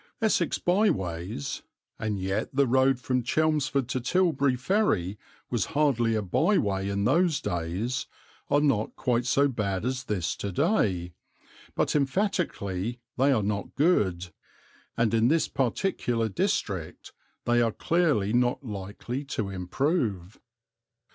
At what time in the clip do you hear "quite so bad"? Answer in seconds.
8.95-9.85